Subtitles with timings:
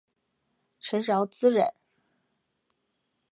[0.79, 1.71] 陈尧咨人。